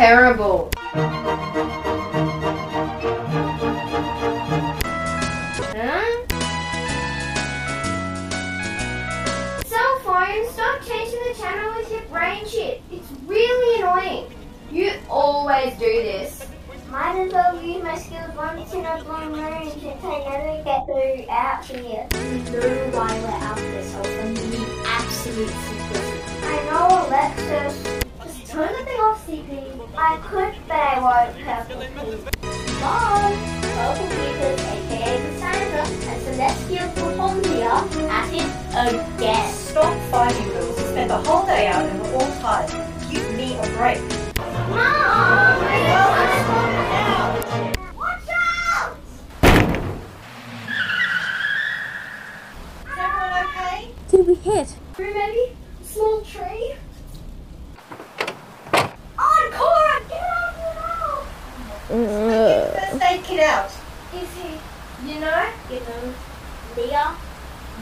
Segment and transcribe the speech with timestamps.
[0.00, 0.70] terrible.
[5.76, 6.06] Huh?
[9.66, 12.80] Cell phone, stop changing the channel with your brain chip.
[12.90, 14.32] It's really annoying.
[14.72, 16.46] You always do this.
[16.88, 20.86] Might as well use my skills once in a blue moon since I never get
[20.86, 22.08] through out here.
[22.14, 24.34] You know why we're out this open.
[24.34, 26.22] You need absolute secrecy.
[26.42, 28.09] I know Alexis.
[28.50, 29.50] Turn the thing off, CP.
[29.96, 31.88] I could, but I won't perfectly.
[32.80, 33.32] Mom,
[33.62, 37.78] Purple Peters, aka the Santa, and Celestial Photon here
[38.10, 38.50] at it
[39.18, 39.52] again.
[39.54, 40.76] Stop fighting, girls.
[40.76, 42.70] We spent the whole day out and we're all tired.
[43.10, 44.00] Give me a break.
[44.68, 45.56] Mom!
[47.96, 48.96] Watch out!
[54.10, 54.76] Did we hit?
[54.96, 55.56] Tree maybe?
[55.84, 56.74] Small tree?
[59.18, 60.00] On, Cora!
[60.08, 61.26] Get out of the house!
[63.30, 63.70] First aid out.
[64.12, 65.08] Is he?
[65.08, 65.46] You know?
[65.70, 66.14] You know,
[66.76, 67.16] Leah,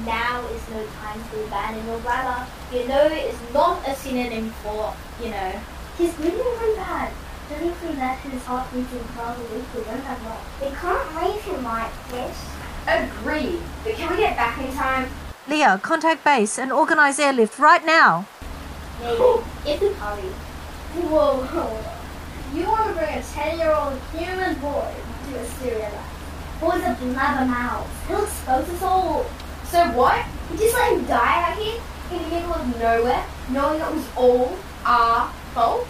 [0.04, 2.46] now is no time to abandon your brother.
[2.70, 5.52] You know, it's not a synonym for, you know,
[5.96, 7.12] He's really really bad.
[7.48, 10.40] Doesn't he let his heart beat in probably to learn that well?
[10.60, 12.46] We can't leave him like this.
[12.86, 13.60] Agreed.
[13.84, 15.08] But can we get back in time?
[15.48, 18.26] Leah, contact base and organize airlift right now.
[19.00, 19.16] maybe,
[19.66, 20.28] if we hurry.
[21.08, 22.56] Whoa, hold on.
[22.56, 24.94] You want to bring a 10 year old human boy
[25.28, 25.92] to Asteria?
[26.60, 27.86] Boy's a blabbermouth.
[28.08, 29.26] He'll expose us all.
[29.70, 30.24] So what?
[30.50, 31.80] You just let him die out here?
[32.10, 35.86] In the middle of nowhere, knowing it was all our fault?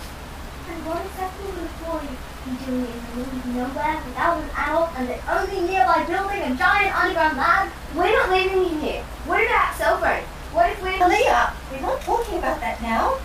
[0.68, 2.02] And what exactly would a boy
[2.42, 6.42] be doing in the middle of nowhere without an adult and the only nearby building
[6.42, 7.70] a giant underground lab?
[7.94, 9.02] We're not leaving him here.
[9.30, 10.26] What about cell phone?
[10.52, 10.98] What if we're...
[11.06, 13.16] Leah, we're not talking about that now.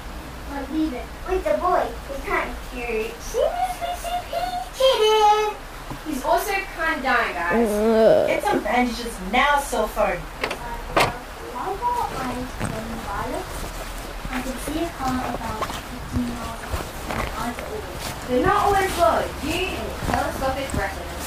[0.51, 1.05] I'll leave it.
[1.27, 1.89] With the boy.
[2.13, 2.55] He's kind of
[12.17, 13.45] eyes turning violet?
[14.33, 16.81] I could see a car about 15 miles away.
[17.13, 19.29] and eyes are always They're not always followed.
[19.45, 19.77] You
[20.09, 21.25] telescopic retinas.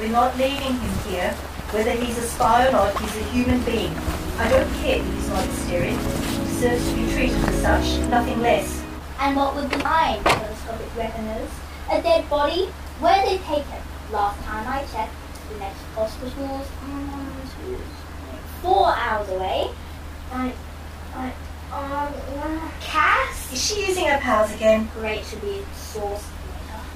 [0.00, 1.30] We're not leaving him here,
[1.70, 3.94] whether he's a spy or not, he's a human being.
[4.38, 5.94] I don't care if he's not a stereo.
[5.94, 8.82] He deserves to be treated as such, nothing less.
[9.20, 11.50] And what would the mind telescopic reckoners?
[11.92, 12.66] A dead body?
[12.98, 13.82] Where they take him?
[14.10, 15.14] Last time I checked,
[15.52, 17.42] the next hospital's um,
[18.62, 19.70] four hours away.
[20.32, 20.52] I,
[21.14, 21.32] I,
[21.72, 23.52] um, Cass?
[23.52, 24.88] Is she using her powers again?
[24.94, 26.26] Great to be source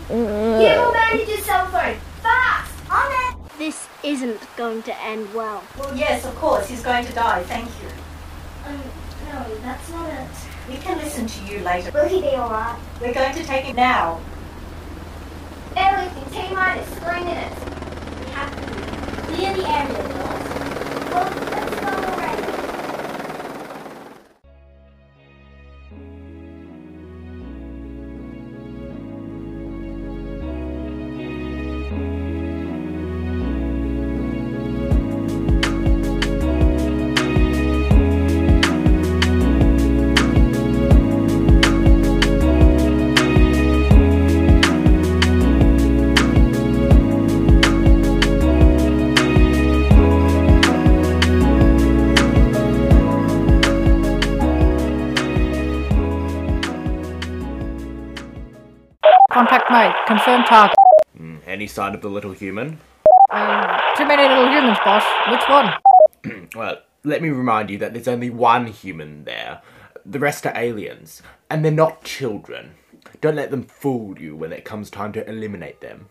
[0.08, 0.60] later.
[0.60, 1.96] Get more bandages, cell phone.
[2.22, 2.72] Fast!
[2.92, 3.58] on it.
[3.58, 5.62] This isn't going to end well.
[5.78, 7.88] Well, yes, of course, he's going to die, thank you.
[8.66, 8.80] Um,
[9.28, 10.28] no, that's not it.
[10.68, 11.90] We can listen to you later.
[11.92, 12.78] Will he be alright?
[13.00, 14.20] We're going to take him now.
[15.76, 17.71] Everything, T minus three minutes.
[19.42, 20.11] Clear the area,
[59.32, 59.94] Contact mate.
[60.06, 60.76] Confirm target.
[61.18, 62.78] Mm, Any sign of the little human?
[63.30, 65.04] Um, too many little humans, boss.
[65.30, 66.48] Which one?
[66.54, 69.62] Well, let me remind you that there's only one human there.
[70.04, 72.74] The rest are aliens, and they're not children.
[73.20, 76.08] Don't let them fool you when it comes time to eliminate them.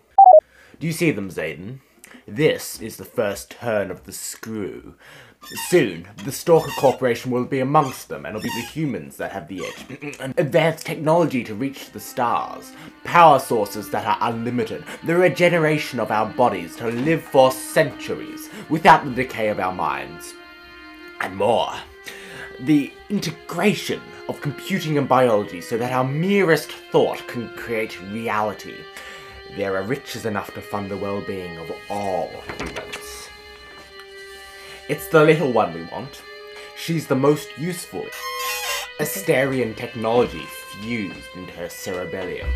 [0.79, 1.79] Do you see them, Zayden?
[2.27, 4.95] This is the first turn of the screw.
[5.43, 9.47] Soon, the Stalker Corporation will be amongst them, and it'll be the humans that have
[9.47, 10.19] the edge.
[10.37, 12.71] Advanced technology to reach the stars,
[13.03, 19.03] power sources that are unlimited, the regeneration of our bodies to live for centuries without
[19.03, 20.33] the decay of our minds,
[21.19, 21.73] and more.
[22.61, 28.75] The integration of computing and biology so that our merest thought can create reality.
[29.57, 32.29] There are riches enough to fund the well-being of all
[32.59, 32.80] humans.
[34.91, 36.21] It's the little one we want.
[36.75, 38.05] She's the most useful.
[38.99, 40.43] Asterian technology
[40.81, 42.49] fused into her cerebellum.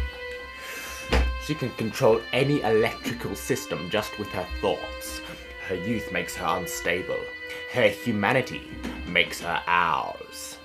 [1.46, 5.22] She can control any electrical system just with her thoughts.
[5.70, 7.24] Her youth makes her unstable.
[7.72, 8.64] Her humanity
[9.08, 10.58] makes her ours.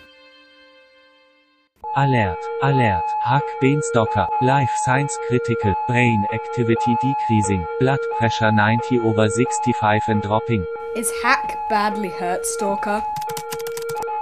[1.95, 10.03] Alert, alert, Hack Beanstalker, Life Science Critical, Brain Activity Decreasing, Blood Pressure 90 over 65
[10.09, 10.67] and dropping.
[10.97, 13.01] Is Hack badly hurt, Stalker?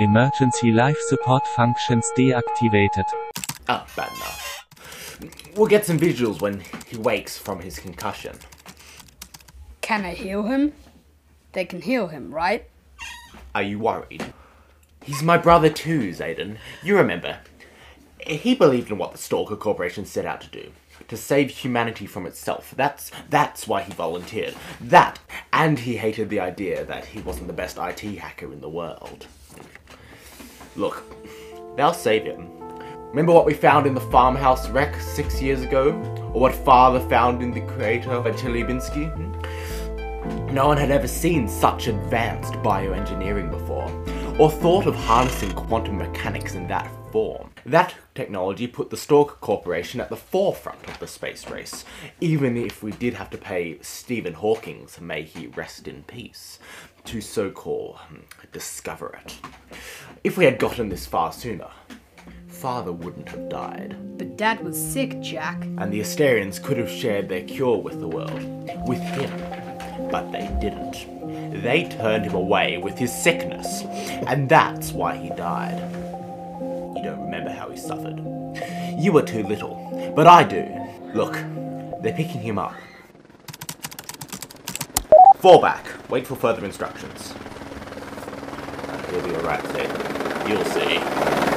[0.00, 3.04] Emergency life support functions deactivated.
[3.68, 4.66] Ah, bad enough.
[5.56, 8.36] We'll get some visuals when he wakes from his concussion.
[9.80, 10.74] Can I heal him?
[11.52, 12.68] They can heal him, right?
[13.54, 14.34] Are you worried?
[15.02, 16.58] He's my brother too, Zayden.
[16.82, 17.38] You remember.
[18.20, 20.70] He believed in what the Stalker Corporation set out to do.
[21.06, 22.74] To save humanity from itself.
[22.76, 24.54] That's that's why he volunteered.
[24.80, 25.18] That
[25.52, 29.26] and he hated the idea that he wasn't the best IT hacker in the world.
[30.76, 31.02] Look,
[31.76, 32.58] they'll save him.
[33.08, 35.92] Remember what we found in the farmhouse wreck six years ago?
[36.34, 39.14] Or what father found in the crater of Chelyabinsk?
[39.14, 40.54] Hmm?
[40.54, 43.90] No one had ever seen such advanced bioengineering before,
[44.38, 47.50] or thought of harnessing quantum mechanics in that form.
[47.64, 51.84] That technology put the Stalker Corporation at the forefront of the space race,
[52.20, 56.58] even if we did have to pay Stephen Hawking's, may he rest in peace,
[57.04, 58.20] to so-called hmm,
[58.52, 59.38] discover it.
[60.24, 61.70] If we had gotten this far sooner,
[62.48, 65.62] father wouldn't have died, But Dad was sick, Jack.
[65.62, 68.42] and the Asterians could have shared their cure with the world,
[68.86, 69.30] with him.
[70.10, 71.62] But they didn't.
[71.62, 73.82] They turned him away with his sickness,
[74.26, 76.07] and that's why he died.
[76.98, 78.18] You don't remember how he suffered.
[78.98, 80.66] You were too little, but I do.
[81.14, 81.34] Look,
[82.02, 82.74] they're picking him up.
[85.36, 85.86] Fall back.
[86.10, 87.34] Wait for further instructions.
[88.88, 90.48] Uh, He'll be alright, Sid.
[90.48, 91.47] You'll see.